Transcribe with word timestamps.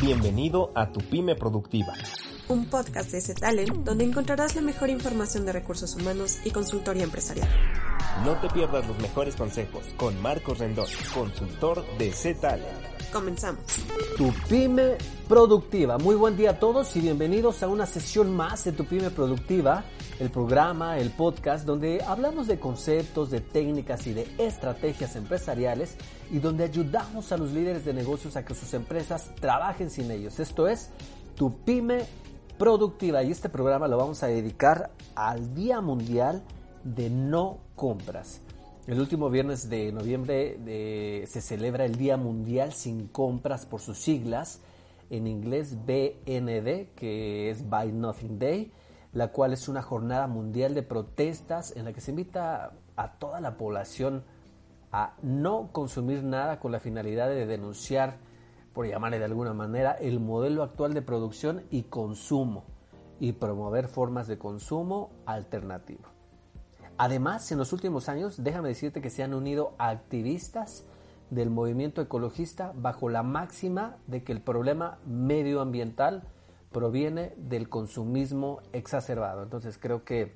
Bienvenido 0.00 0.72
a 0.74 0.92
Tu 0.92 1.00
Pyme 1.00 1.34
Productiva. 1.34 1.92
Un 2.48 2.66
podcast 2.66 3.10
de 3.10 3.20
Z-Talent 3.20 3.84
donde 3.84 4.04
encontrarás 4.04 4.54
la 4.54 4.62
mejor 4.62 4.90
información 4.90 5.44
de 5.44 5.52
recursos 5.52 5.94
humanos 5.96 6.38
y 6.44 6.50
consultoría 6.50 7.04
empresarial. 7.04 7.48
No 8.24 8.40
te 8.40 8.48
pierdas 8.48 8.86
los 8.86 8.98
mejores 8.98 9.36
consejos 9.36 9.84
con 9.96 10.20
Marcos 10.22 10.58
Rendón, 10.58 10.86
consultor 11.12 11.84
de 11.98 12.12
Z-Talent. 12.12 12.97
Comenzamos. 13.12 13.62
Tu 14.16 14.32
Pyme 14.48 14.96
Productiva. 15.28 15.98
Muy 15.98 16.14
buen 16.14 16.36
día 16.36 16.50
a 16.50 16.58
todos 16.58 16.94
y 16.96 17.00
bienvenidos 17.00 17.62
a 17.62 17.68
una 17.68 17.86
sesión 17.86 18.34
más 18.34 18.64
de 18.64 18.72
Tu 18.72 18.84
Pyme 18.84 19.10
Productiva, 19.10 19.84
el 20.18 20.30
programa, 20.30 20.98
el 20.98 21.10
podcast 21.10 21.64
donde 21.64 22.02
hablamos 22.02 22.46
de 22.46 22.58
conceptos, 22.58 23.30
de 23.30 23.40
técnicas 23.40 24.06
y 24.06 24.12
de 24.12 24.26
estrategias 24.38 25.16
empresariales 25.16 25.96
y 26.30 26.38
donde 26.38 26.64
ayudamos 26.64 27.32
a 27.32 27.38
los 27.38 27.52
líderes 27.52 27.84
de 27.84 27.94
negocios 27.94 28.36
a 28.36 28.44
que 28.44 28.54
sus 28.54 28.74
empresas 28.74 29.30
trabajen 29.40 29.90
sin 29.90 30.10
ellos. 30.10 30.38
Esto 30.38 30.68
es 30.68 30.90
Tu 31.34 31.54
Pyme 31.64 32.04
Productiva 32.58 33.22
y 33.22 33.30
este 33.30 33.48
programa 33.48 33.88
lo 33.88 33.96
vamos 33.96 34.22
a 34.22 34.26
dedicar 34.26 34.90
al 35.14 35.54
Día 35.54 35.80
Mundial 35.80 36.42
de 36.84 37.08
No 37.08 37.58
Compras. 37.74 38.42
El 38.88 39.00
último 39.00 39.28
viernes 39.28 39.68
de 39.68 39.92
noviembre 39.92 41.26
se 41.26 41.42
celebra 41.42 41.84
el 41.84 41.96
Día 41.96 42.16
Mundial 42.16 42.72
sin 42.72 43.06
Compras 43.08 43.66
por 43.66 43.82
sus 43.82 43.98
siglas, 43.98 44.62
en 45.10 45.26
inglés 45.26 45.76
BND, 45.84 46.94
que 46.94 47.50
es 47.50 47.68
Buy 47.68 47.92
Nothing 47.92 48.38
Day, 48.38 48.72
la 49.12 49.28
cual 49.28 49.52
es 49.52 49.68
una 49.68 49.82
jornada 49.82 50.26
mundial 50.26 50.72
de 50.74 50.82
protestas 50.82 51.76
en 51.76 51.84
la 51.84 51.92
que 51.92 52.00
se 52.00 52.12
invita 52.12 52.72
a 52.96 53.12
toda 53.18 53.42
la 53.42 53.58
población 53.58 54.24
a 54.90 55.16
no 55.20 55.68
consumir 55.70 56.24
nada 56.24 56.58
con 56.58 56.72
la 56.72 56.80
finalidad 56.80 57.28
de 57.28 57.44
denunciar, 57.44 58.16
por 58.72 58.86
llamarle 58.86 59.18
de 59.18 59.26
alguna 59.26 59.52
manera, 59.52 59.98
el 60.00 60.18
modelo 60.18 60.62
actual 60.62 60.94
de 60.94 61.02
producción 61.02 61.62
y 61.70 61.82
consumo 61.82 62.64
y 63.20 63.32
promover 63.32 63.86
formas 63.86 64.28
de 64.28 64.38
consumo 64.38 65.10
alternativo. 65.26 66.17
Además, 66.98 67.50
en 67.52 67.58
los 67.58 67.72
últimos 67.72 68.08
años, 68.08 68.42
déjame 68.42 68.70
decirte 68.70 69.00
que 69.00 69.10
se 69.10 69.22
han 69.22 69.32
unido 69.32 69.74
activistas 69.78 70.84
del 71.30 71.48
movimiento 71.48 72.02
ecologista 72.02 72.72
bajo 72.74 73.08
la 73.08 73.22
máxima 73.22 73.96
de 74.06 74.24
que 74.24 74.32
el 74.32 74.40
problema 74.40 74.98
medioambiental 75.06 76.24
proviene 76.72 77.34
del 77.36 77.68
consumismo 77.68 78.60
exacerbado. 78.72 79.42
Entonces 79.42 79.78
creo 79.78 80.04
que 80.04 80.34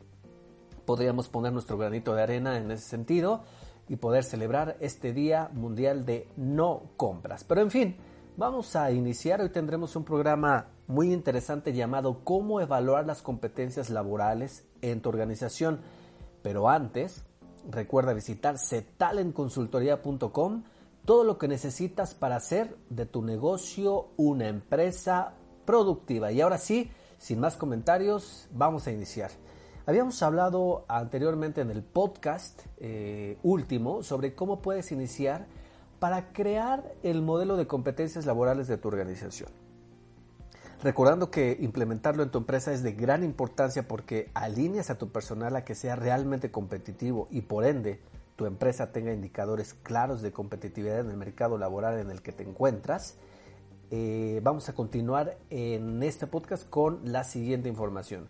podríamos 0.85 1.29
poner 1.29 1.53
nuestro 1.53 1.79
granito 1.79 2.15
de 2.15 2.23
arena 2.23 2.57
en 2.59 2.71
ese 2.71 2.89
sentido 2.89 3.43
y 3.89 3.97
poder 3.97 4.25
celebrar 4.25 4.77
este 4.81 5.13
Día 5.13 5.51
Mundial 5.53 6.07
de 6.07 6.29
No 6.37 6.91
Compras. 6.97 7.45
Pero 7.45 7.61
en 7.61 7.71
fin, 7.71 7.97
vamos 8.37 8.77
a 8.77 8.91
iniciar. 8.93 9.41
Hoy 9.41 9.51
tendremos 9.51 9.97
un 9.97 10.05
programa 10.05 10.69
muy 10.87 11.13
interesante 11.13 11.73
llamado 11.73 12.21
Cómo 12.25 12.61
evaluar 12.61 13.07
las 13.07 13.23
competencias 13.23 13.91
laborales 13.91 14.65
en 14.81 15.01
tu 15.01 15.09
organización. 15.09 15.81
Pero 16.43 16.69
antes, 16.69 17.25
recuerda 17.71 18.13
visitar 18.13 18.59
cetalentconsultoría.com 18.59 20.65
todo 21.05 21.25
lo 21.25 21.39
que 21.39 21.49
necesitas 21.49 22.15
para 22.15 22.37
hacer 22.37 22.77
de 22.89 23.07
tu 23.07 23.23
negocio 23.23 24.09
una 24.17 24.49
empresa 24.49 25.35
productiva. 25.65 26.33
Y 26.33 26.41
ahora 26.41 26.59
sí, 26.59 26.91
sin 27.19 27.41
más 27.41 27.57
comentarios, 27.57 28.49
vamos 28.53 28.87
a 28.87 28.93
iniciar. 28.93 29.31
Habíamos 29.85 30.23
hablado 30.23 30.85
anteriormente 30.89 31.61
en 31.61 31.71
el 31.71 31.83
podcast 31.83 32.63
eh, 32.79 33.37
último 33.43 34.05
sobre 34.05 34.35
cómo 34.35 34.63
puedes 34.63 34.93
iniciar 34.93 35.47
para 35.99 36.33
crear 36.33 36.95
el 37.03 37.23
modelo 37.23 37.57
de 37.57 37.67
competencias 37.67 38.27
laborales 38.27 38.69
de 38.69 38.77
tu 38.77 38.89
organización. 38.89 39.62
Recordando 40.83 41.31
que 41.31 41.57
implementarlo 41.61 42.25
en 42.25 42.31
tu 42.31 42.39
empresa 42.39 42.73
es 42.73 42.83
de 42.83 42.93
gran 42.93 43.23
importancia 43.23 43.87
porque 43.87 44.33
alineas 44.35 44.91
a 44.91 44.99
tu 44.99 45.11
personal 45.11 45.55
a 45.55 45.65
que 45.65 45.77
sea 45.77 45.95
realmente 45.95 46.51
competitivo 46.51 47.29
y 47.31 47.43
por 47.43 47.65
ende 47.65 48.01
tu 48.35 48.47
empresa 48.47 48.91
tenga 48.91 49.13
indicadores 49.13 49.75
claros 49.75 50.23
de 50.23 50.33
competitividad 50.33 50.99
en 50.99 51.11
el 51.11 51.17
mercado 51.17 51.57
laboral 51.57 52.01
en 52.01 52.11
el 52.11 52.21
que 52.21 52.33
te 52.33 52.43
encuentras. 52.43 53.17
Eh, 53.93 54.41
vamos 54.43 54.69
a 54.69 54.75
continuar 54.75 55.39
en 55.51 56.03
este 56.03 56.27
podcast 56.27 56.69
con 56.69 57.13
la 57.13 57.23
siguiente 57.23 57.69
información. 57.69 58.27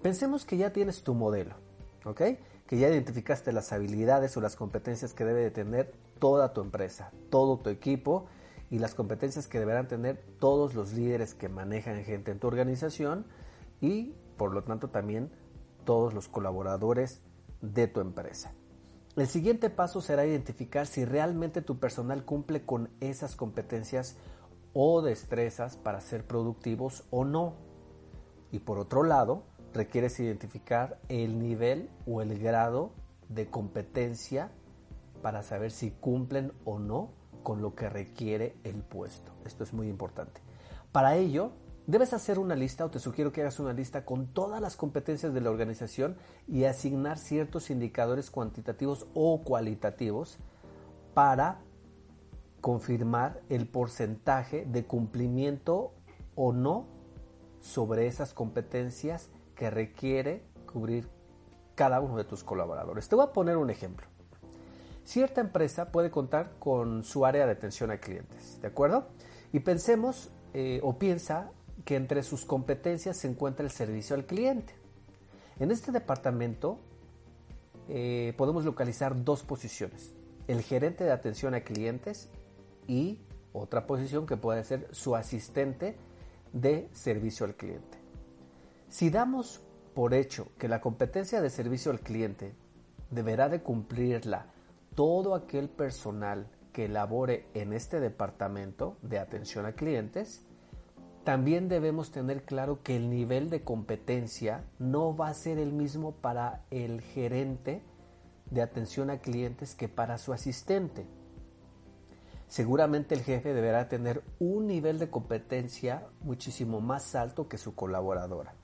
Pensemos 0.00 0.44
que 0.44 0.58
ya 0.58 0.72
tienes 0.72 1.02
tu 1.02 1.14
modelo, 1.14 1.56
¿ok? 2.04 2.22
Que 2.68 2.78
ya 2.78 2.88
identificaste 2.88 3.52
las 3.52 3.72
habilidades 3.72 4.36
o 4.36 4.40
las 4.40 4.54
competencias 4.54 5.12
que 5.12 5.24
debe 5.24 5.40
de 5.40 5.50
tener 5.50 5.90
toda 6.20 6.52
tu 6.52 6.60
empresa, 6.60 7.10
todo 7.30 7.58
tu 7.58 7.68
equipo 7.68 8.26
y 8.70 8.78
las 8.78 8.94
competencias 8.94 9.48
que 9.48 9.58
deberán 9.58 9.88
tener 9.88 10.22
todos 10.38 10.74
los 10.74 10.92
líderes 10.92 11.34
que 11.34 11.48
manejan 11.48 12.04
gente 12.04 12.30
en 12.30 12.38
tu 12.38 12.46
organización 12.46 13.26
y 13.80 14.14
por 14.36 14.54
lo 14.54 14.62
tanto 14.62 14.88
también 14.88 15.30
todos 15.84 16.14
los 16.14 16.28
colaboradores 16.28 17.22
de 17.60 17.88
tu 17.88 18.00
empresa. 18.00 18.54
El 19.16 19.26
siguiente 19.26 19.70
paso 19.70 20.00
será 20.00 20.24
identificar 20.24 20.86
si 20.86 21.04
realmente 21.04 21.62
tu 21.62 21.78
personal 21.80 22.24
cumple 22.24 22.64
con 22.64 22.90
esas 23.00 23.34
competencias 23.34 24.16
o 24.72 25.02
destrezas 25.02 25.76
para 25.76 26.00
ser 26.00 26.24
productivos 26.26 27.04
o 27.10 27.24
no. 27.24 27.54
Y 28.52 28.60
por 28.60 28.78
otro 28.78 29.02
lado, 29.02 29.42
requieres 29.74 30.18
identificar 30.20 31.00
el 31.08 31.40
nivel 31.40 31.90
o 32.06 32.22
el 32.22 32.38
grado 32.38 32.92
de 33.28 33.50
competencia 33.50 34.52
para 35.22 35.42
saber 35.42 35.72
si 35.72 35.90
cumplen 35.90 36.52
o 36.64 36.78
no 36.78 37.19
con 37.42 37.62
lo 37.62 37.74
que 37.74 37.88
requiere 37.88 38.56
el 38.64 38.82
puesto. 38.82 39.32
Esto 39.44 39.64
es 39.64 39.72
muy 39.72 39.88
importante. 39.88 40.40
Para 40.92 41.16
ello, 41.16 41.52
debes 41.86 42.12
hacer 42.12 42.38
una 42.38 42.54
lista 42.54 42.84
o 42.84 42.90
te 42.90 42.98
sugiero 42.98 43.32
que 43.32 43.40
hagas 43.40 43.60
una 43.60 43.72
lista 43.72 44.04
con 44.04 44.28
todas 44.28 44.60
las 44.60 44.76
competencias 44.76 45.34
de 45.34 45.40
la 45.40 45.50
organización 45.50 46.16
y 46.46 46.64
asignar 46.64 47.18
ciertos 47.18 47.70
indicadores 47.70 48.30
cuantitativos 48.30 49.06
o 49.14 49.42
cualitativos 49.42 50.38
para 51.14 51.60
confirmar 52.60 53.40
el 53.48 53.66
porcentaje 53.66 54.66
de 54.66 54.84
cumplimiento 54.84 55.94
o 56.34 56.52
no 56.52 56.86
sobre 57.60 58.06
esas 58.06 58.34
competencias 58.34 59.30
que 59.54 59.70
requiere 59.70 60.44
cubrir 60.72 61.08
cada 61.74 62.00
uno 62.00 62.16
de 62.16 62.24
tus 62.24 62.44
colaboradores. 62.44 63.08
Te 63.08 63.16
voy 63.16 63.24
a 63.24 63.32
poner 63.32 63.56
un 63.56 63.70
ejemplo. 63.70 64.09
Cierta 65.10 65.40
empresa 65.40 65.90
puede 65.90 66.08
contar 66.12 66.52
con 66.60 67.02
su 67.02 67.26
área 67.26 67.44
de 67.44 67.50
atención 67.50 67.90
a 67.90 67.98
clientes, 67.98 68.60
¿de 68.62 68.68
acuerdo? 68.68 69.08
Y 69.52 69.58
pensemos 69.58 70.30
eh, 70.54 70.78
o 70.84 71.00
piensa 71.00 71.50
que 71.84 71.96
entre 71.96 72.22
sus 72.22 72.44
competencias 72.44 73.16
se 73.16 73.26
encuentra 73.26 73.64
el 73.64 73.72
servicio 73.72 74.14
al 74.14 74.24
cliente. 74.24 74.72
En 75.58 75.72
este 75.72 75.90
departamento 75.90 76.78
eh, 77.88 78.34
podemos 78.36 78.64
localizar 78.64 79.24
dos 79.24 79.42
posiciones, 79.42 80.14
el 80.46 80.62
gerente 80.62 81.02
de 81.02 81.10
atención 81.10 81.54
a 81.54 81.62
clientes 81.62 82.28
y 82.86 83.18
otra 83.52 83.88
posición 83.88 84.26
que 84.26 84.36
puede 84.36 84.62
ser 84.62 84.86
su 84.92 85.16
asistente 85.16 85.96
de 86.52 86.88
servicio 86.92 87.46
al 87.46 87.56
cliente. 87.56 87.98
Si 88.88 89.10
damos 89.10 89.60
por 89.92 90.14
hecho 90.14 90.46
que 90.56 90.68
la 90.68 90.80
competencia 90.80 91.40
de 91.40 91.50
servicio 91.50 91.90
al 91.90 91.98
cliente 91.98 92.54
deberá 93.10 93.48
de 93.48 93.60
cumplirla 93.60 94.46
todo 94.94 95.34
aquel 95.34 95.68
personal 95.68 96.48
que 96.72 96.88
labore 96.88 97.46
en 97.54 97.72
este 97.72 98.00
departamento 98.00 98.96
de 99.02 99.18
atención 99.18 99.66
a 99.66 99.72
clientes, 99.72 100.44
también 101.24 101.68
debemos 101.68 102.12
tener 102.12 102.44
claro 102.44 102.82
que 102.82 102.96
el 102.96 103.10
nivel 103.10 103.50
de 103.50 103.62
competencia 103.62 104.64
no 104.78 105.16
va 105.16 105.28
a 105.28 105.34
ser 105.34 105.58
el 105.58 105.72
mismo 105.72 106.12
para 106.12 106.64
el 106.70 107.02
gerente 107.02 107.82
de 108.50 108.62
atención 108.62 109.10
a 109.10 109.18
clientes 109.18 109.74
que 109.74 109.88
para 109.88 110.18
su 110.18 110.32
asistente. 110.32 111.06
Seguramente 112.48 113.14
el 113.14 113.22
jefe 113.22 113.52
deberá 113.54 113.88
tener 113.88 114.24
un 114.40 114.66
nivel 114.66 114.98
de 114.98 115.08
competencia 115.08 116.06
muchísimo 116.20 116.80
más 116.80 117.14
alto 117.14 117.48
que 117.48 117.58
su 117.58 117.74
colaboradora. 117.74 118.54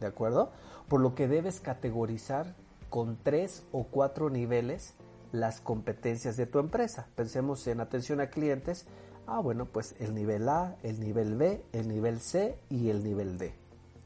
¿De 0.00 0.06
acuerdo? 0.06 0.50
Por 0.88 1.00
lo 1.00 1.14
que 1.14 1.28
debes 1.28 1.60
categorizar 1.60 2.56
con 2.88 3.18
tres 3.22 3.64
o 3.70 3.84
cuatro 3.84 4.30
niveles 4.30 4.94
las 5.32 5.60
competencias 5.60 6.36
de 6.36 6.46
tu 6.46 6.58
empresa. 6.58 7.06
Pensemos 7.14 7.66
en 7.66 7.80
atención 7.80 8.20
a 8.20 8.30
clientes. 8.30 8.86
Ah, 9.26 9.40
bueno, 9.40 9.66
pues 9.66 9.94
el 10.00 10.14
nivel 10.14 10.48
A, 10.48 10.76
el 10.82 11.00
nivel 11.00 11.36
B, 11.36 11.62
el 11.72 11.88
nivel 11.88 12.20
C 12.20 12.58
y 12.68 12.90
el 12.90 13.04
nivel 13.04 13.38
D. 13.38 13.54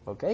¿Ok? 0.04 0.24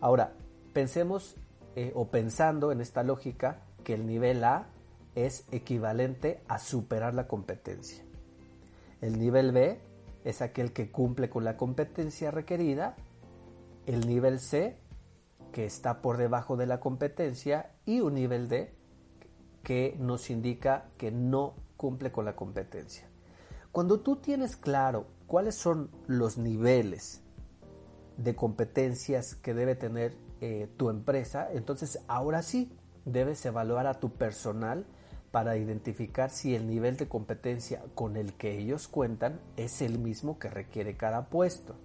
Ahora, 0.00 0.32
pensemos 0.72 1.36
eh, 1.76 1.92
o 1.94 2.08
pensando 2.08 2.72
en 2.72 2.80
esta 2.80 3.02
lógica 3.02 3.62
que 3.84 3.94
el 3.94 4.06
nivel 4.06 4.44
A 4.44 4.66
es 5.14 5.44
equivalente 5.50 6.42
a 6.48 6.58
superar 6.58 7.14
la 7.14 7.26
competencia. 7.26 8.04
El 9.00 9.18
nivel 9.18 9.52
B 9.52 9.80
es 10.24 10.42
aquel 10.42 10.72
que 10.72 10.90
cumple 10.90 11.30
con 11.30 11.44
la 11.44 11.56
competencia 11.56 12.30
requerida. 12.30 12.96
El 13.86 14.06
nivel 14.06 14.38
C, 14.40 14.76
que 15.52 15.64
está 15.64 16.02
por 16.02 16.16
debajo 16.16 16.56
de 16.56 16.66
la 16.66 16.80
competencia. 16.80 17.72
Y 17.86 18.00
un 18.00 18.14
nivel 18.14 18.48
D, 18.48 18.72
que 19.62 19.96
nos 19.98 20.30
indica 20.30 20.88
que 20.96 21.10
no 21.10 21.54
cumple 21.76 22.12
con 22.12 22.24
la 22.24 22.36
competencia. 22.36 23.08
Cuando 23.72 24.00
tú 24.00 24.16
tienes 24.16 24.56
claro 24.56 25.06
cuáles 25.26 25.54
son 25.54 25.90
los 26.06 26.38
niveles 26.38 27.22
de 28.16 28.34
competencias 28.34 29.34
que 29.36 29.54
debe 29.54 29.76
tener 29.76 30.16
eh, 30.40 30.68
tu 30.76 30.90
empresa, 30.90 31.48
entonces 31.52 32.00
ahora 32.08 32.42
sí 32.42 32.72
debes 33.04 33.44
evaluar 33.46 33.86
a 33.86 34.00
tu 34.00 34.10
personal 34.10 34.86
para 35.30 35.56
identificar 35.56 36.30
si 36.30 36.54
el 36.54 36.66
nivel 36.66 36.96
de 36.96 37.08
competencia 37.08 37.82
con 37.94 38.16
el 38.16 38.32
que 38.34 38.58
ellos 38.58 38.88
cuentan 38.88 39.40
es 39.56 39.80
el 39.80 39.98
mismo 39.98 40.38
que 40.38 40.48
requiere 40.48 40.96
cada 40.96 41.26
puesto. 41.26 41.76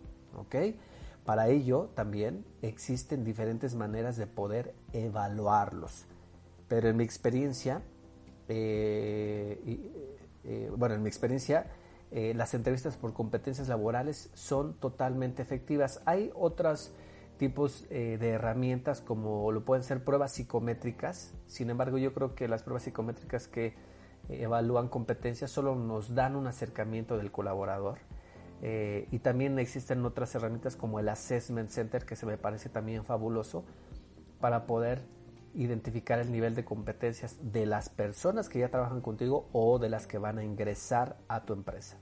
Para 1.26 1.48
ello 1.48 1.90
también 1.96 2.46
existen 2.62 3.24
diferentes 3.24 3.76
maneras 3.76 4.18
de 4.18 4.28
poder 4.28 4.76
evaluarlos. 4.94 6.06
Pero 6.68 6.90
en 6.90 6.98
mi 6.98 7.04
experiencia, 7.04 7.82
eh, 8.48 9.80
eh, 10.44 10.72
bueno, 10.76 10.96
en 10.96 11.04
mi 11.04 11.10
experiencia, 11.10 11.68
eh, 12.12 12.34
las 12.36 12.54
entrevistas 12.54 12.98
por 12.98 13.14
competencias 13.14 13.68
laborales 13.68 14.30
son 14.34 14.74
totalmente 14.80 15.42
efectivas. 15.42 16.02
Hay 16.06 16.32
otros 16.36 16.94
tipos 17.38 17.90
de 17.90 18.30
herramientas 18.30 19.02
como 19.02 19.52
lo 19.52 19.66
pueden 19.66 19.84
ser 19.84 20.06
pruebas 20.06 20.32
psicométricas. 20.32 21.34
Sin 21.48 21.70
embargo, 21.70 21.98
yo 21.98 22.14
creo 22.14 22.34
que 22.34 22.48
las 22.48 22.64
pruebas 22.64 22.84
psicométricas 22.84 23.50
que 23.50 23.74
evalúan 24.30 24.88
competencias 24.88 25.52
solo 25.52 25.76
nos 25.76 26.16
dan 26.16 26.38
un 26.38 26.48
acercamiento 26.48 27.18
del 27.18 27.32
colaborador. 27.32 28.00
y 28.62 29.20
también 29.20 29.60
existen 29.60 30.06
otras 30.06 30.34
herramientas 30.34 30.78
como 30.78 31.02
el 31.02 31.10
Assessment 31.10 31.70
Center 31.70 32.06
que 32.06 32.16
se 32.16 32.26
me 32.26 32.38
parece 32.38 32.70
también 32.70 33.04
fabuloso 33.04 33.66
para 34.40 34.66
poder 34.66 35.04
identificar 35.56 36.20
el 36.20 36.32
nivel 36.32 36.54
de 36.56 36.66
competencias 36.66 37.38
de 37.42 37.66
las 37.66 37.90
personas 37.90 38.50
que 38.50 38.60
ya 38.60 38.70
trabajan 38.70 39.02
contigo 39.02 39.48
o 39.54 39.80
de 39.80 39.90
las 39.90 40.08
que 40.08 40.18
van 40.18 40.38
a 40.38 40.44
ingresar 40.44 41.18
a 41.28 41.46
tu 41.46 41.54
empresa. 41.54 41.98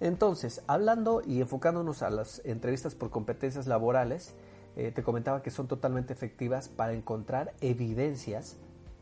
Entonces, 0.00 0.62
hablando 0.66 1.22
y 1.24 1.40
enfocándonos 1.40 2.02
a 2.02 2.10
las 2.10 2.42
entrevistas 2.44 2.94
por 2.94 3.10
competencias 3.10 3.66
laborales, 3.66 4.34
eh, 4.76 4.92
te 4.92 5.02
comentaba 5.02 5.42
que 5.42 5.50
son 5.50 5.68
totalmente 5.68 6.12
efectivas 6.12 6.68
para 6.68 6.94
encontrar 6.94 7.54
evidencias 7.60 8.56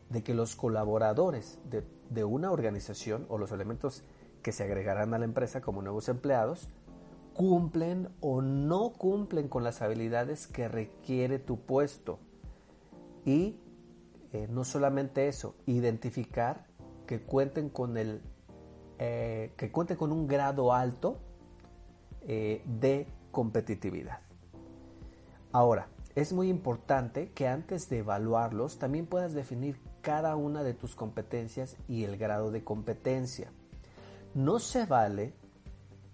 de 0.09 0.23
que 0.23 0.33
los 0.33 0.55
colaboradores 0.55 1.59
de, 1.69 1.83
de 2.09 2.23
una 2.23 2.51
organización 2.51 3.25
o 3.29 3.37
los 3.37 3.51
elementos 3.51 4.03
que 4.43 4.51
se 4.51 4.63
agregarán 4.63 5.13
a 5.13 5.19
la 5.19 5.25
empresa 5.25 5.61
como 5.61 5.81
nuevos 5.81 6.09
empleados 6.09 6.69
cumplen 7.33 8.09
o 8.19 8.41
no 8.41 8.91
cumplen 8.91 9.47
con 9.47 9.63
las 9.63 9.81
habilidades 9.81 10.47
que 10.47 10.67
requiere 10.67 11.39
tu 11.39 11.59
puesto 11.61 12.19
y 13.29 13.59
eh, 14.33 14.47
no 14.49 14.63
solamente 14.63 15.27
eso, 15.27 15.55
identificar 15.67 16.65
que 17.05 17.21
cuenten 17.21 17.69
con 17.69 17.95
el 17.95 18.23
eh, 18.97 19.53
que 19.55 19.71
cuenten 19.71 19.97
con 19.97 20.11
un 20.11 20.27
grado 20.27 20.73
alto 20.73 21.19
eh, 22.21 22.63
de 22.65 23.07
competitividad. 23.31 24.19
Ahora, 25.51 25.89
es 26.15 26.33
muy 26.33 26.49
importante 26.49 27.31
que 27.31 27.47
antes 27.47 27.87
de 27.87 27.99
evaluarlos 27.99 28.79
también 28.79 29.05
puedas 29.05 29.33
definir 29.33 29.79
cada 30.01 30.35
una 30.35 30.63
de 30.63 30.73
tus 30.73 30.95
competencias 30.95 31.77
y 31.87 32.05
el 32.05 32.17
grado 32.17 32.49
de 32.49 32.63
competencia. 32.63 33.51
No 34.33 34.57
se 34.57 34.87
vale 34.87 35.33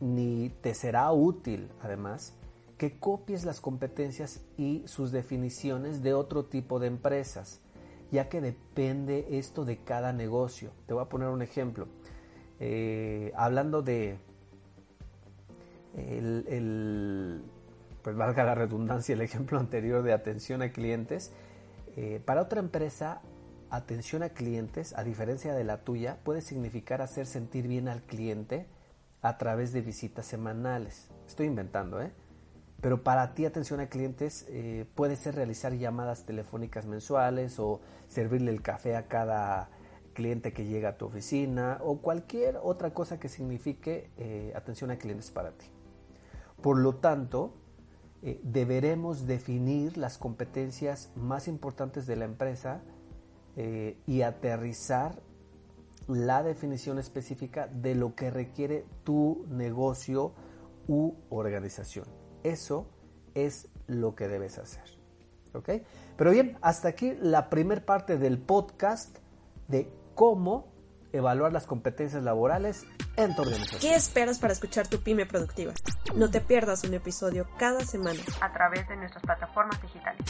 ni 0.01 0.49
te 0.49 0.75
será 0.75 1.11
útil, 1.13 1.71
además, 1.81 2.33
que 2.77 2.99
copies 2.99 3.45
las 3.45 3.61
competencias 3.61 4.41
y 4.57 4.83
sus 4.85 5.11
definiciones 5.11 6.03
de 6.03 6.13
otro 6.13 6.45
tipo 6.45 6.79
de 6.79 6.87
empresas, 6.87 7.61
ya 8.11 8.27
que 8.27 8.41
depende 8.41 9.27
esto 9.31 9.65
de 9.65 9.77
cada 9.77 10.11
negocio. 10.13 10.71
Te 10.85 10.93
voy 10.93 11.03
a 11.03 11.09
poner 11.09 11.29
un 11.29 11.41
ejemplo. 11.41 11.87
Eh, 12.59 13.31
hablando 13.35 13.81
de 13.81 14.17
el, 15.95 17.43
pues 18.01 18.15
valga 18.15 18.43
la 18.43 18.55
redundancia, 18.55 19.13
el 19.13 19.21
ejemplo 19.21 19.59
anterior 19.59 20.03
de 20.03 20.13
atención 20.13 20.61
a 20.61 20.69
clientes, 20.71 21.31
eh, 21.95 22.21
para 22.25 22.41
otra 22.41 22.59
empresa, 22.59 23.21
atención 23.69 24.21
a 24.23 24.29
clientes, 24.29 24.93
a 24.97 25.03
diferencia 25.03 25.53
de 25.53 25.63
la 25.63 25.83
tuya, 25.83 26.17
puede 26.23 26.41
significar 26.41 27.01
hacer 27.01 27.25
sentir 27.25 27.67
bien 27.69 27.87
al 27.87 28.03
cliente 28.03 28.67
a 29.21 29.37
través 29.37 29.71
de 29.71 29.81
visitas 29.81 30.25
semanales. 30.25 31.09
Estoy 31.25 31.47
inventando, 31.47 32.01
¿eh? 32.01 32.11
Pero 32.81 33.03
para 33.03 33.33
ti 33.33 33.45
atención 33.45 33.79
a 33.79 33.87
clientes 33.87 34.45
eh, 34.49 34.85
puede 34.95 35.15
ser 35.15 35.35
realizar 35.35 35.73
llamadas 35.73 36.25
telefónicas 36.25 36.85
mensuales 36.85 37.59
o 37.59 37.81
servirle 38.07 38.51
el 38.51 38.61
café 38.61 38.95
a 38.95 39.07
cada 39.07 39.69
cliente 40.13 40.53
que 40.53 40.65
llega 40.65 40.89
a 40.89 40.97
tu 40.97 41.05
oficina 41.05 41.79
o 41.81 41.97
cualquier 41.97 42.57
otra 42.61 42.93
cosa 42.93 43.19
que 43.19 43.27
signifique 43.27 44.09
eh, 44.17 44.53
atención 44.55 44.91
a 44.91 44.97
clientes 44.97 45.31
para 45.31 45.51
ti. 45.51 45.65
Por 46.61 46.77
lo 46.77 46.95
tanto, 46.95 47.53
eh, 48.21 48.39
deberemos 48.43 49.25
definir 49.25 49.97
las 49.97 50.17
competencias 50.17 51.11
más 51.15 51.47
importantes 51.47 52.07
de 52.07 52.15
la 52.15 52.25
empresa 52.25 52.81
y 54.05 54.21
aterrizar 54.21 55.15
la 56.09 56.43
definición 56.43 56.99
específica 56.99 57.67
de 57.67 57.95
lo 57.95 58.13
que 58.13 58.29
requiere 58.29 58.85
tu 59.05 59.45
negocio 59.49 60.33
u 60.89 61.13
organización. 61.29 62.24
Eso 62.45 62.87
es 63.33 63.67
lo 63.87 64.13
que 64.13 64.27
debes 64.27 64.59
hacer. 64.59 64.83
¿Ok? 65.53 65.69
Pero 66.15 66.29
bien, 66.29 66.59
hasta 66.61 66.89
aquí 66.89 67.17
la 67.19 67.49
primera 67.49 67.83
parte 67.83 68.19
del 68.19 68.37
podcast 68.37 69.17
de 69.67 69.91
cómo 70.13 70.71
evaluar 71.11 71.51
las 71.51 71.65
competencias 71.65 72.23
laborales 72.23 72.85
en 73.15 73.35
tu 73.35 73.41
organización. 73.41 73.81
¿Qué 73.81 73.95
esperas 73.95 74.37
para 74.37 74.53
escuchar 74.53 74.87
tu 74.87 75.01
pyme 75.01 75.25
productiva? 75.25 75.73
No 76.13 76.29
te 76.29 76.39
pierdas 76.39 76.83
un 76.83 76.93
episodio 76.93 77.47
cada 77.57 77.79
semana 77.79 78.19
a 78.41 78.53
través 78.53 78.87
de 78.89 78.97
nuestras 78.97 79.23
plataformas 79.23 79.81
digitales. 79.81 80.21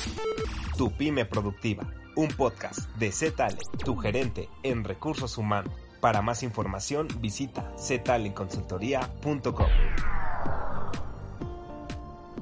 Tu 0.78 0.96
pyme 0.96 1.26
productiva, 1.26 1.86
un 2.16 2.30
podcast 2.30 2.80
de 2.96 3.12
Z-Talent, 3.12 3.60
tu 3.84 3.98
gerente 3.98 4.48
en 4.64 4.86
recursos 4.86 5.38
humanos. 5.38 5.74
Para 6.00 6.22
más 6.22 6.44
información 6.44 7.10
visita 7.20 7.74
ztalenconsultoría.com. 7.78 10.15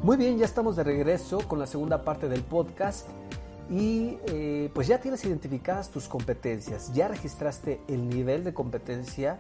Muy 0.03 0.17
bien, 0.17 0.37
ya 0.37 0.43
estamos 0.43 0.75
de 0.75 0.83
regreso 0.83 1.47
con 1.47 1.59
la 1.59 1.65
segunda 1.65 2.03
parte 2.03 2.27
del 2.27 2.41
podcast 2.41 3.07
y 3.69 4.17
eh, 4.27 4.69
pues 4.73 4.85
ya 4.85 4.99
tienes 4.99 5.23
identificadas 5.23 5.91
tus 5.91 6.09
competencias, 6.09 6.93
ya 6.93 7.07
registraste 7.07 7.79
el 7.87 8.09
nivel 8.09 8.43
de 8.43 8.53
competencia 8.53 9.39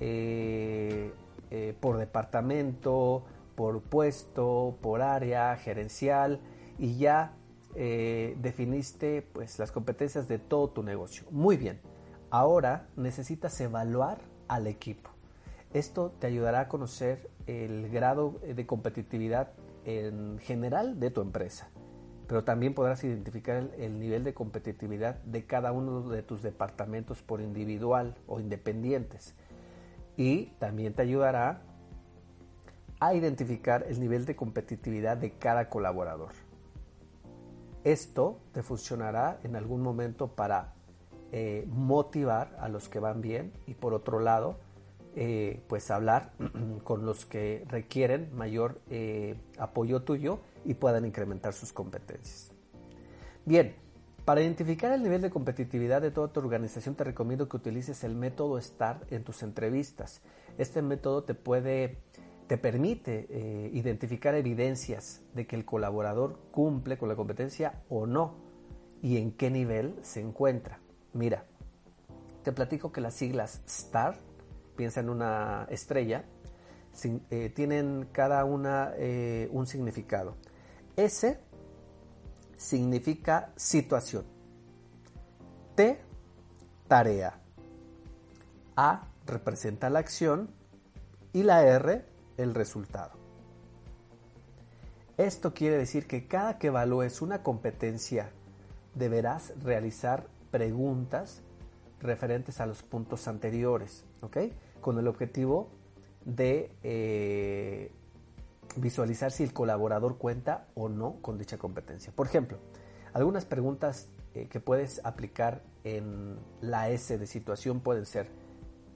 eh, 0.00 1.12
eh, 1.52 1.76
por 1.78 1.98
departamento, 1.98 3.22
por 3.54 3.82
puesto, 3.82 4.76
por 4.82 5.00
área, 5.00 5.54
gerencial 5.58 6.40
y 6.76 6.98
ya 6.98 7.36
definiste 7.76 9.22
pues 9.22 9.60
las 9.60 9.70
competencias 9.70 10.26
de 10.26 10.40
todo 10.40 10.70
tu 10.70 10.82
negocio. 10.82 11.24
Muy 11.30 11.56
bien, 11.56 11.80
ahora 12.30 12.88
necesitas 12.96 13.60
evaluar 13.60 14.18
al 14.48 14.66
equipo. 14.66 15.10
Esto 15.72 16.12
te 16.18 16.26
ayudará 16.26 16.62
a 16.62 16.68
conocer 16.68 17.30
el 17.46 17.90
grado 17.90 18.40
de 18.42 18.66
competitividad 18.66 19.52
en 19.84 20.38
general 20.38 20.98
de 20.98 21.10
tu 21.10 21.20
empresa, 21.20 21.68
pero 22.26 22.44
también 22.44 22.74
podrás 22.74 23.04
identificar 23.04 23.70
el, 23.78 23.98
nivel 23.98 24.24
de 24.24 24.34
competitividad 24.34 25.16
de 25.24 25.44
cada 25.44 25.72
uno 25.72 26.08
de 26.08 26.22
tus 26.22 26.42
departamentos 26.42 27.22
por 27.22 27.40
individual 27.40 28.16
o 28.26 28.40
independientes. 28.40 29.34
Y 30.16 30.46
también 30.58 30.94
te 30.94 31.02
ayudará 31.02 31.62
a 33.00 33.14
identificar 33.14 33.84
el 33.88 34.00
nivel 34.00 34.24
de 34.24 34.36
competitividad 34.36 35.16
de 35.16 35.32
cada 35.32 35.68
colaborador. 35.68 36.32
Esto 37.82 38.38
te 38.52 38.62
funcionará 38.62 39.38
en 39.42 39.56
algún 39.56 39.82
momento 39.82 40.28
para 40.28 40.72
eh, 41.32 41.66
motivar 41.68 42.56
a 42.60 42.68
los 42.68 42.88
que 42.88 43.00
van 43.00 43.20
bien 43.20 43.52
y 43.66 43.74
por 43.74 43.92
otro 43.92 44.20
lado 44.20 44.56
eh, 45.16 45.62
pues 45.68 45.90
hablar 45.90 46.32
con 46.84 47.06
los 47.06 47.24
que 47.24 47.64
requieren 47.68 48.34
mayor 48.34 48.80
eh, 48.90 49.36
apoyo 49.58 50.02
tuyo 50.02 50.40
y 50.64 50.74
puedan 50.74 51.04
incrementar 51.04 51.52
sus 51.52 51.72
competencias. 51.72 52.50
Bien, 53.44 53.74
para 54.24 54.40
identificar 54.40 54.92
el 54.92 55.02
nivel 55.02 55.20
de 55.20 55.30
competitividad 55.30 56.00
de 56.00 56.10
toda 56.10 56.28
tu 56.28 56.40
organización 56.40 56.94
te 56.94 57.04
recomiendo 57.04 57.48
que 57.48 57.56
utilices 57.56 58.04
el 58.04 58.14
método 58.14 58.60
STAR 58.60 59.00
en 59.10 59.22
tus 59.22 59.42
entrevistas. 59.42 60.22
Este 60.56 60.80
método 60.82 61.24
te 61.24 61.34
puede 61.34 61.98
te 62.46 62.58
permite 62.58 63.26
eh, 63.30 63.70
identificar 63.72 64.34
evidencias 64.34 65.22
de 65.34 65.46
que 65.46 65.56
el 65.56 65.64
colaborador 65.64 66.38
cumple 66.50 66.98
con 66.98 67.08
la 67.08 67.16
competencia 67.16 67.82
o 67.88 68.06
no 68.06 68.34
y 69.02 69.16
en 69.16 69.32
qué 69.32 69.50
nivel 69.50 69.94
se 70.02 70.20
encuentra. 70.20 70.78
Mira, 71.12 71.44
te 72.42 72.52
platico 72.52 72.92
que 72.92 73.00
las 73.00 73.14
siglas 73.14 73.62
STAR 73.68 74.18
piensa 74.76 75.00
en 75.00 75.08
una 75.08 75.66
estrella, 75.70 76.24
eh, 77.30 77.50
tienen 77.54 78.08
cada 78.12 78.44
una 78.44 78.92
eh, 78.96 79.48
un 79.52 79.66
significado. 79.66 80.36
S 80.96 81.38
significa 82.56 83.52
situación. 83.56 84.24
T, 85.74 86.00
tarea. 86.86 87.40
A, 88.76 89.08
representa 89.26 89.90
la 89.90 89.98
acción 89.98 90.50
y 91.32 91.42
la 91.42 91.64
R 91.64 92.04
el 92.36 92.54
resultado. 92.54 93.12
Esto 95.16 95.54
quiere 95.54 95.78
decir 95.78 96.06
que 96.06 96.26
cada 96.26 96.58
que 96.58 96.68
evalúes 96.68 97.22
una 97.22 97.42
competencia 97.42 98.30
deberás 98.94 99.52
realizar 99.62 100.26
preguntas 100.50 101.42
referentes 102.00 102.60
a 102.60 102.66
los 102.66 102.82
puntos 102.82 103.28
anteriores, 103.28 104.04
¿ok? 104.20 104.38
Con 104.84 104.98
el 104.98 105.08
objetivo 105.08 105.70
de 106.26 106.70
eh, 106.82 107.90
visualizar 108.76 109.30
si 109.30 109.42
el 109.42 109.54
colaborador 109.54 110.18
cuenta 110.18 110.66
o 110.74 110.90
no 110.90 111.22
con 111.22 111.38
dicha 111.38 111.56
competencia. 111.56 112.12
Por 112.14 112.26
ejemplo, 112.26 112.58
algunas 113.14 113.46
preguntas 113.46 114.10
eh, 114.34 114.46
que 114.46 114.60
puedes 114.60 115.02
aplicar 115.02 115.62
en 115.84 116.36
la 116.60 116.90
S 116.90 117.16
de 117.16 117.26
situación 117.26 117.80
pueden 117.80 118.04
ser, 118.04 118.28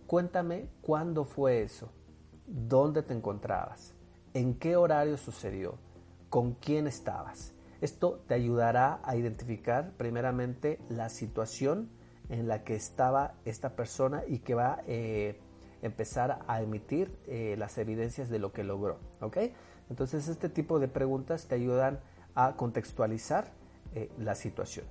cuéntame 0.07 0.69
cuándo 0.83 1.25
fue 1.25 1.63
eso, 1.63 1.91
dónde 2.47 3.03
te 3.03 3.15
encontrabas, 3.15 3.95
en 4.35 4.59
qué 4.59 4.77
horario 4.77 5.17
sucedió, 5.17 5.79
con 6.29 6.53
quién 6.53 6.87
estabas. 6.87 7.55
Esto 7.81 8.21
te 8.27 8.35
ayudará 8.35 9.01
a 9.05 9.17
identificar 9.17 9.93
primeramente 9.97 10.81
la 10.91 11.09
situación 11.09 11.89
en 12.29 12.47
la 12.47 12.63
que 12.63 12.75
estaba 12.75 13.37
esta 13.47 13.75
persona 13.75 14.23
y 14.29 14.41
que 14.41 14.55
va 14.55 14.83
eh, 14.87 15.41
empezar 15.83 16.41
a 16.47 16.63
emitir 16.63 17.17
eh, 17.27 17.57
las 17.59 17.79
evidencias 17.79 18.29
de 18.29 18.39
lo 18.39 18.53
que 18.53 18.65
logró. 18.65 18.99
¿ok? 19.21 19.39
Entonces 19.91 20.29
este 20.29 20.49
tipo 20.49 20.79
de 20.79 20.89
preguntas 20.89 21.47
te 21.47 21.55
ayudan 21.55 22.01
a 22.35 22.57
contextualizar 22.57 23.53
eh, 23.95 24.11
la 24.19 24.35
situación 24.35 24.87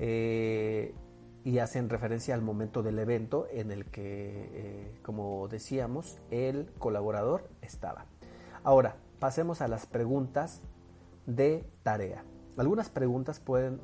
y 0.00 1.58
hacen 1.58 1.88
referencia 1.88 2.34
al 2.34 2.42
momento 2.42 2.84
del 2.84 3.00
evento 3.00 3.48
en 3.50 3.72
el 3.72 3.86
que, 3.86 4.96
como 5.02 5.48
decíamos, 5.48 6.20
el 6.30 6.70
colaborador 6.78 7.48
estaba. 7.62 8.06
Ahora, 8.62 8.94
pasemos 9.18 9.60
a 9.60 9.66
las 9.66 9.86
preguntas 9.86 10.62
de 11.26 11.64
tarea. 11.82 12.24
Algunas 12.56 12.90
preguntas 12.90 13.42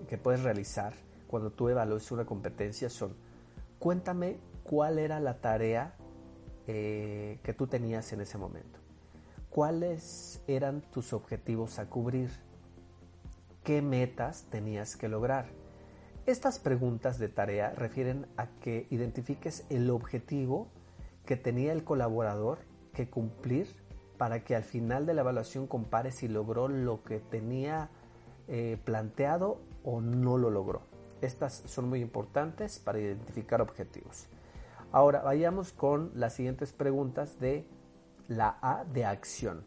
que 0.09 0.18
puedes 0.18 0.42
realizar 0.42 0.94
cuando 1.26 1.50
tú 1.50 1.68
evalúes 1.68 2.11
una 2.12 2.25
competencia 2.25 2.88
son, 2.88 3.14
cuéntame 3.78 4.38
cuál 4.62 4.99
era 4.99 5.21
la 5.21 5.40
tarea 5.40 5.94
eh, 6.66 7.38
que 7.42 7.52
tú 7.52 7.66
tenías 7.66 8.12
en 8.12 8.21
ese 8.21 8.38
momento. 8.38 8.78
¿Cuáles 9.50 10.42
eran 10.47 10.80
tus 10.80 11.12
objetivos 11.12 11.78
a 11.78 11.88
cubrir? 11.88 12.30
¿Qué 13.62 13.83
metas 13.83 14.47
tenías 14.50 14.97
que 14.97 15.09
lograr? 15.09 15.47
Estas 16.26 16.59
preguntas 16.59 17.18
de 17.18 17.28
tarea 17.28 17.71
refieren 17.71 18.26
a 18.37 18.47
que 18.47 18.87
identifiques 18.90 19.64
el 19.68 19.90
objetivo 19.90 20.68
que 21.26 21.37
tenía 21.37 21.73
el 21.73 21.85
colaborador 21.85 22.59
que 22.94 23.11
cumplir 23.11 23.68
para 24.16 24.44
que 24.44 24.56
al 24.56 24.64
final 24.64 25.06
de 25.06 25.14
la 25.14 25.21
evaluación 25.21 25.66
compare 25.66 26.12
si 26.12 26.28
logró 26.28 26.68
lo 26.68 27.02
que 27.02 27.21
tenía 27.21 27.90
eh, 28.49 28.78
planteado 28.85 29.61
o 29.85 30.00
no 30.00 30.38
lo 30.38 30.50
logró. 30.50 30.83
Estas 31.21 31.62
son 31.66 31.88
muy 31.88 32.00
importantes 32.00 32.78
para 32.78 33.00
identificar 33.00 33.61
objetivos. 33.61 34.26
Ahora 34.94 35.22
vayamos 35.22 35.72
con 35.72 36.12
las 36.14 36.34
siguientes 36.34 36.72
preguntas 36.72 37.40
de 37.40 37.66
la 38.28 38.58
A 38.62 38.84
de 38.84 39.04
acción. 39.04 39.64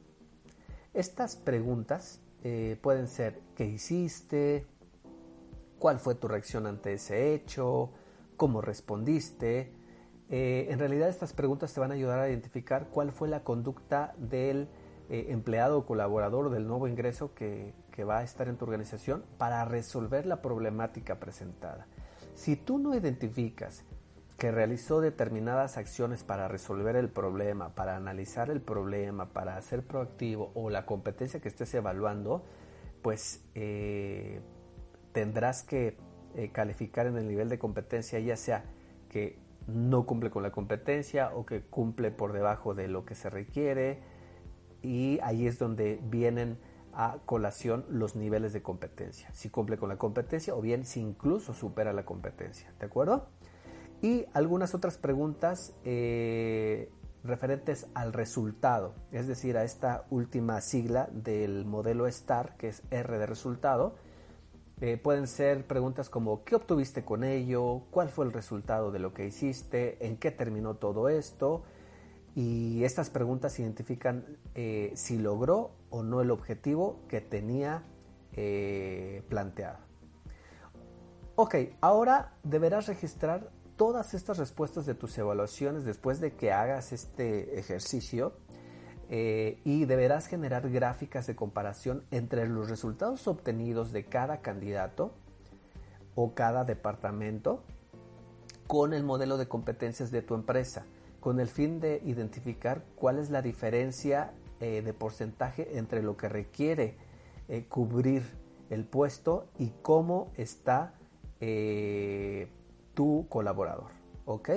Estas 0.93 1.35
preguntas 1.35 2.21
eh, 2.45 2.79
pueden 2.81 3.09
ser 3.09 3.41
¿qué 3.53 3.65
hiciste? 3.65 4.65
¿Cuál 5.79 5.99
fue 5.99 6.15
tu 6.15 6.29
reacción 6.29 6.65
ante 6.65 6.93
ese 6.93 7.33
hecho? 7.33 7.91
¿Cómo 8.37 8.61
respondiste? 8.61 9.73
Eh, 10.29 10.67
en 10.69 10.79
realidad 10.79 11.09
estas 11.09 11.33
preguntas 11.33 11.73
te 11.73 11.81
van 11.81 11.91
a 11.91 11.95
ayudar 11.95 12.19
a 12.19 12.29
identificar 12.29 12.87
cuál 12.87 13.11
fue 13.11 13.27
la 13.27 13.43
conducta 13.43 14.15
del 14.17 14.69
eh, 15.09 15.25
empleado 15.27 15.79
o 15.79 15.85
colaborador 15.85 16.51
del 16.51 16.65
nuevo 16.65 16.87
ingreso 16.87 17.33
que, 17.33 17.73
que 17.91 18.05
va 18.05 18.19
a 18.19 18.23
estar 18.23 18.47
en 18.47 18.55
tu 18.55 18.63
organización 18.63 19.25
para 19.37 19.65
resolver 19.65 20.25
la 20.25 20.41
problemática 20.41 21.19
presentada. 21.19 21.85
Si 22.33 22.55
tú 22.55 22.77
no 22.77 22.95
identificas 22.95 23.83
que 24.37 24.51
realizó 24.51 25.01
determinadas 25.01 25.77
acciones 25.77 26.23
para 26.23 26.47
resolver 26.47 26.95
el 26.95 27.09
problema, 27.09 27.73
para 27.73 27.95
analizar 27.95 28.49
el 28.49 28.61
problema, 28.61 29.33
para 29.33 29.59
ser 29.61 29.85
proactivo 29.85 30.51
o 30.53 30.69
la 30.69 30.85
competencia 30.85 31.39
que 31.39 31.47
estés 31.47 31.73
evaluando, 31.73 32.45
pues 33.01 33.43
eh, 33.55 34.41
tendrás 35.11 35.63
que 35.63 35.97
calificar 36.51 37.07
en 37.07 37.17
el 37.17 37.27
nivel 37.27 37.49
de 37.49 37.57
competencia 37.57 38.19
ya 38.19 38.35
sea 38.37 38.63
que 39.09 39.39
no 39.67 40.05
cumple 40.05 40.29
con 40.29 40.43
la 40.43 40.51
competencia 40.51 41.31
o 41.35 41.45
que 41.45 41.61
cumple 41.61 42.11
por 42.11 42.31
debajo 42.31 42.73
de 42.73 42.87
lo 42.87 43.05
que 43.05 43.15
se 43.15 43.29
requiere 43.29 43.99
y 44.81 45.19
ahí 45.21 45.45
es 45.47 45.59
donde 45.59 45.99
vienen 46.03 46.57
a 46.93 47.19
colación 47.25 47.85
los 47.89 48.15
niveles 48.15 48.53
de 48.53 48.61
competencia, 48.61 49.29
si 49.33 49.49
cumple 49.49 49.77
con 49.77 49.89
la 49.89 49.97
competencia 49.97 50.55
o 50.55 50.61
bien 50.61 50.85
si 50.85 51.01
incluso 51.01 51.53
supera 51.53 51.93
la 51.93 52.05
competencia, 52.05 52.73
¿de 52.79 52.85
acuerdo? 52.85 53.27
Y 54.01 54.25
algunas 54.33 54.75
otras 54.75 54.97
preguntas 54.97 55.73
eh, 55.83 56.91
referentes 57.23 57.87
al 57.95 58.13
resultado, 58.13 58.93
es 59.11 59.27
decir, 59.27 59.57
a 59.57 59.63
esta 59.63 60.05
última 60.11 60.61
sigla 60.61 61.09
del 61.11 61.65
modelo 61.65 62.09
STAR, 62.09 62.55
que 62.57 62.67
es 62.67 62.83
R 62.91 63.17
de 63.17 63.25
resultado, 63.25 63.95
eh, 64.79 64.97
pueden 64.97 65.25
ser 65.25 65.65
preguntas 65.65 66.09
como 66.09 66.43
¿qué 66.43 66.55
obtuviste 66.55 67.03
con 67.03 67.23
ello? 67.23 67.81
¿Cuál 67.89 68.09
fue 68.09 68.25
el 68.25 68.33
resultado 68.33 68.91
de 68.91 68.99
lo 68.99 69.15
que 69.15 69.25
hiciste? 69.25 70.05
¿En 70.05 70.17
qué 70.17 70.29
terminó 70.29 70.75
todo 70.75 71.09
esto? 71.09 71.63
Y 72.35 72.83
estas 72.83 73.09
preguntas 73.09 73.57
identifican 73.57 74.37
eh, 74.53 74.91
si 74.95 75.17
logró 75.17 75.71
o 75.89 76.03
no 76.03 76.21
el 76.21 76.29
objetivo 76.29 76.99
que 77.07 77.21
tenía 77.21 77.83
planteado. 79.29 79.79
Ok, 81.39 81.55
ahora 81.81 82.33
deberás 82.41 82.87
registrar 82.87 83.51
todas 83.77 84.15
estas 84.15 84.39
respuestas 84.39 84.85
de 84.85 84.95
tus 84.95 85.17
evaluaciones 85.17 85.85
después 85.85 86.19
de 86.19 86.33
que 86.33 86.51
hagas 86.51 86.91
este 86.91 87.59
ejercicio 87.59 88.33
eh, 89.09 89.61
y 89.63 89.85
deberás 89.85 90.27
generar 90.27 90.69
gráficas 90.69 91.27
de 91.27 91.35
comparación 91.35 92.03
entre 92.11 92.47
los 92.47 92.69
resultados 92.69 93.27
obtenidos 93.27 93.93
de 93.93 94.03
cada 94.03 94.41
candidato 94.41 95.13
o 96.15 96.33
cada 96.33 96.65
departamento 96.65 97.63
con 98.65 98.93
el 98.93 99.03
modelo 99.03 99.37
de 99.37 99.47
competencias 99.47 100.11
de 100.11 100.23
tu 100.23 100.33
empresa, 100.33 100.85
con 101.21 101.39
el 101.39 101.47
fin 101.47 101.79
de 101.79 102.01
identificar 102.03 102.83
cuál 102.95 103.19
es 103.19 103.29
la 103.29 103.41
diferencia 103.41 104.33
eh, 104.59 104.81
de 104.81 104.93
porcentaje 104.93 105.77
entre 105.77 106.01
lo 106.01 106.17
que 106.17 106.27
requiere 106.27 106.97
eh, 107.47 107.65
cubrir 107.69 108.23
el 108.71 108.83
puesto 108.85 109.47
y 109.57 109.71
cómo 109.83 110.31
está 110.35 110.95
tu 112.97 113.27
colaborador. 113.29 113.91
¿Ok? 114.25 114.49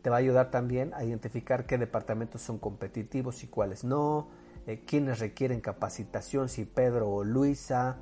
Te 0.00 0.10
va 0.10 0.16
a 0.16 0.18
ayudar 0.20 0.52
también 0.52 0.94
a 0.94 1.02
identificar 1.02 1.66
qué 1.66 1.76
departamentos 1.76 2.40
son 2.40 2.58
competitivos 2.58 3.42
y 3.42 3.48
cuáles 3.48 3.82
no, 3.82 4.28
eh, 4.68 4.84
quiénes 4.86 5.18
requieren 5.18 5.60
capacitación, 5.60 6.48
si 6.48 6.64
Pedro 6.64 7.10
o 7.10 7.24
Luisa, 7.24 7.96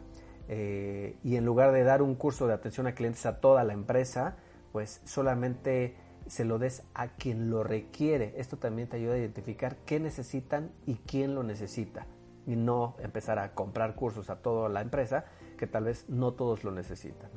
eh, 0.49 1.17
y 1.25 1.37
en 1.37 1.47
lugar 1.47 1.73
de 1.73 1.85
dar 1.85 2.03
un 2.03 2.15
curso 2.17 2.47
de 2.47 2.53
atención 2.53 2.87
a 2.87 2.95
clientes 2.95 3.25
a 3.25 3.41
toda 3.41 3.65
la 3.65 3.73
empresa, 3.73 4.37
pues 4.73 5.01
solamente 5.05 5.97
se 6.27 6.45
lo 6.45 6.59
des 6.59 6.83
a 6.93 7.09
quien 7.09 7.49
lo 7.49 7.65
requiere. 7.65 8.35
Esto 8.37 8.59
también 8.59 8.89
te 8.91 8.99
ayuda 8.99 9.15
a 9.15 9.19
identificar 9.19 9.77
qué 9.87 9.99
necesitan 9.99 10.71
y 10.85 10.97
quién 10.97 11.35
lo 11.35 11.43
necesita. 11.43 12.07
Y 12.47 12.57
no 12.57 12.95
empezar 12.99 13.39
a 13.39 13.55
comprar 13.55 13.95
cursos 13.95 14.29
a 14.29 14.37
toda 14.37 14.69
la 14.69 14.83
empresa, 14.83 15.25
que 15.57 15.67
tal 15.67 15.85
vez 15.85 16.05
no 16.11 16.35
todos 16.35 16.63
lo 16.63 16.73
necesitan. 16.73 17.31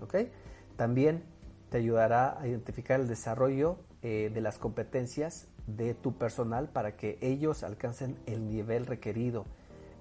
También 0.75 1.23
te 1.69 1.77
ayudará 1.77 2.39
a 2.39 2.47
identificar 2.47 2.99
el 2.99 3.07
desarrollo 3.07 3.77
eh, 4.01 4.31
de 4.33 4.41
las 4.41 4.57
competencias 4.57 5.47
de 5.67 5.93
tu 5.93 6.17
personal 6.17 6.69
para 6.69 6.95
que 6.95 7.17
ellos 7.21 7.63
alcancen 7.63 8.17
el 8.25 8.47
nivel 8.47 8.85
requerido 8.85 9.45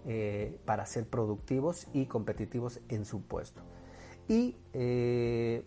eh, 0.07 0.59
para 0.65 0.87
ser 0.87 1.07
productivos 1.07 1.87
y 1.93 2.07
competitivos 2.07 2.81
en 2.89 3.05
su 3.05 3.23
puesto. 3.23 3.61
Y 4.29 4.57
eh, 4.73 5.65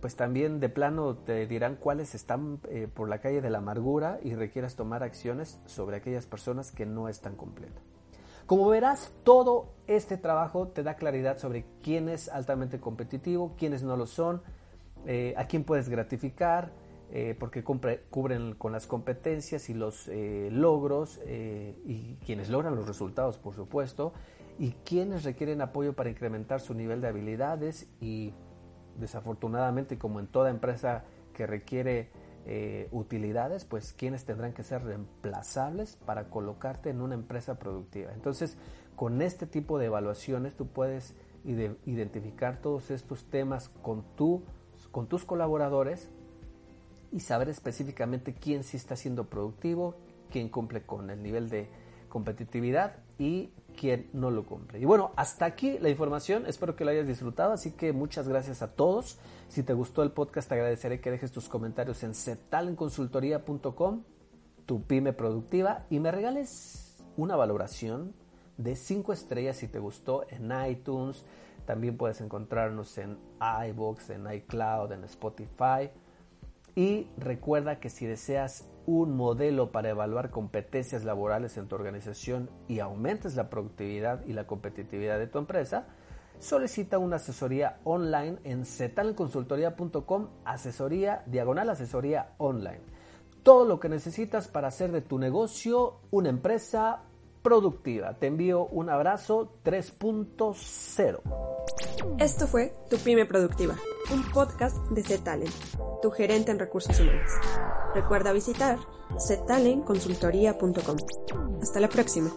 pues 0.00 0.16
también 0.16 0.60
de 0.60 0.68
plano 0.68 1.16
te 1.16 1.46
dirán 1.46 1.76
cuáles 1.76 2.14
están 2.14 2.58
por 2.94 3.08
la 3.08 3.20
calle 3.20 3.40
de 3.40 3.50
la 3.50 3.58
amargura 3.58 4.18
y 4.22 4.34
requieras 4.34 4.74
tomar 4.74 5.04
acciones 5.04 5.60
sobre 5.66 5.96
aquellas 5.96 6.26
personas 6.26 6.72
que 6.72 6.86
no 6.86 7.08
están 7.08 7.36
completas. 7.36 7.84
Como 8.46 8.68
verás, 8.68 9.12
todo 9.22 9.72
este 9.86 10.16
trabajo 10.16 10.68
te 10.68 10.82
da 10.82 10.96
claridad 10.96 11.38
sobre 11.38 11.64
quién 11.82 12.08
es 12.08 12.28
altamente 12.28 12.80
competitivo, 12.80 13.54
quiénes 13.56 13.84
no 13.84 13.96
lo 13.96 14.06
son, 14.06 14.42
eh, 15.06 15.34
a 15.36 15.46
quién 15.46 15.64
puedes 15.64 15.88
gratificar, 15.88 16.72
eh, 17.10 17.36
porque 17.38 17.62
cubren 17.62 18.54
con 18.54 18.72
las 18.72 18.86
competencias 18.86 19.68
y 19.68 19.74
los 19.74 20.08
eh, 20.08 20.48
logros, 20.50 21.20
y 21.26 22.16
quienes 22.24 22.48
logran 22.48 22.74
los 22.74 22.86
resultados, 22.86 23.38
por 23.38 23.54
supuesto, 23.54 24.12
y 24.58 24.72
quienes 24.84 25.24
requieren 25.24 25.60
apoyo 25.60 25.94
para 25.94 26.10
incrementar 26.10 26.60
su 26.60 26.74
nivel 26.74 27.00
de 27.00 27.08
habilidades 27.08 27.88
y 28.00 28.32
desafortunadamente, 28.98 29.98
como 29.98 30.20
en 30.20 30.26
toda 30.26 30.50
empresa 30.50 31.04
que 31.34 31.46
requiere 31.46 32.10
utilidades, 32.90 33.64
pues 33.64 33.92
quienes 33.92 34.24
tendrán 34.24 34.52
que 34.52 34.64
ser 34.64 34.82
reemplazables 34.82 35.96
para 35.96 36.28
colocarte 36.28 36.90
en 36.90 37.00
una 37.00 37.14
empresa 37.14 37.56
productiva. 37.58 38.12
Entonces, 38.14 38.58
con 38.96 39.22
este 39.22 39.46
tipo 39.46 39.78
de 39.78 39.86
evaluaciones 39.86 40.56
tú 40.56 40.66
puedes 40.66 41.14
identificar 41.44 42.60
todos 42.60 42.90
estos 42.90 43.24
temas 43.24 43.68
con, 43.68 44.04
tu, 44.16 44.42
con 44.92 45.08
tus 45.08 45.24
colaboradores 45.24 46.08
y 47.10 47.20
saber 47.20 47.48
específicamente 47.48 48.34
quién 48.34 48.62
sí 48.62 48.76
está 48.76 48.94
siendo 48.94 49.24
productivo, 49.24 49.96
quién 50.30 50.48
cumple 50.48 50.82
con 50.82 51.10
el 51.10 51.22
nivel 51.22 51.50
de 51.50 51.68
competitividad 52.08 52.96
y 53.18 53.50
quién 53.78 54.08
no 54.12 54.30
lo 54.30 54.44
cumple. 54.44 54.78
Y 54.78 54.84
bueno, 54.84 55.12
hasta 55.16 55.46
aquí 55.46 55.78
la 55.78 55.88
información, 55.88 56.46
espero 56.46 56.76
que 56.76 56.84
lo 56.84 56.90
hayas 56.90 57.06
disfrutado, 57.06 57.52
así 57.52 57.72
que 57.72 57.92
muchas 57.92 58.28
gracias 58.28 58.62
a 58.62 58.74
todos. 58.74 59.18
Si 59.48 59.62
te 59.62 59.72
gustó 59.72 60.02
el 60.02 60.12
podcast, 60.12 60.50
agradeceré 60.52 61.00
que 61.00 61.10
dejes 61.10 61.32
tus 61.32 61.48
comentarios 61.48 62.02
en 62.02 62.14
cetalenconsultoría.com, 62.14 64.02
tu 64.66 64.82
pyme 64.82 65.12
productiva, 65.12 65.86
y 65.90 66.00
me 66.00 66.10
regales 66.10 67.02
una 67.16 67.36
valoración 67.36 68.14
de 68.56 68.76
5 68.76 69.12
estrellas 69.12 69.56
si 69.56 69.68
te 69.68 69.78
gustó 69.78 70.26
en 70.28 70.52
iTunes. 70.68 71.24
También 71.64 71.96
puedes 71.96 72.20
encontrarnos 72.20 72.98
en 72.98 73.18
iBox, 73.68 74.10
en 74.10 74.32
iCloud, 74.32 74.92
en 74.92 75.04
Spotify. 75.04 75.90
Y 76.74 77.08
recuerda 77.18 77.80
que 77.80 77.90
si 77.90 78.06
deseas 78.06 78.68
un 78.86 79.16
modelo 79.16 79.70
para 79.70 79.90
evaluar 79.90 80.30
competencias 80.30 81.04
laborales 81.04 81.56
en 81.56 81.68
tu 81.68 81.74
organización 81.74 82.50
y 82.66 82.80
aumentes 82.80 83.36
la 83.36 83.50
productividad 83.50 84.24
y 84.26 84.32
la 84.32 84.46
competitividad 84.46 85.18
de 85.18 85.26
tu 85.26 85.38
empresa, 85.38 85.86
solicita 86.38 86.98
una 86.98 87.16
asesoría 87.16 87.78
online 87.84 88.38
en 88.44 88.64
cetalconsultoría.com, 88.64 90.28
asesoría, 90.44 91.22
diagonal 91.26 91.70
asesoría 91.70 92.34
online. 92.38 92.80
Todo 93.42 93.64
lo 93.64 93.78
que 93.78 93.88
necesitas 93.88 94.48
para 94.48 94.68
hacer 94.68 94.92
de 94.92 95.02
tu 95.02 95.18
negocio 95.18 96.00
una 96.10 96.30
empresa 96.30 97.02
productiva. 97.42 98.14
Te 98.18 98.26
envío 98.28 98.66
un 98.66 98.90
abrazo 98.90 99.58
3.0. 99.64 101.20
Esto 102.18 102.46
fue 102.46 102.74
Tu 102.88 102.96
Pyme 102.98 103.26
Productiva, 103.26 103.76
un 104.12 104.22
podcast 104.32 104.76
de 104.90 105.02
C-Talent, 105.02 105.52
tu 106.00 106.10
gerente 106.10 106.50
en 106.50 106.58
recursos 106.58 106.98
humanos. 106.98 107.30
Recuerda 107.94 108.32
visitar 108.32 108.78
ctalenconsultoría.com. 109.28 110.96
Hasta 111.60 111.80
la 111.80 111.88
próxima. 111.88 112.30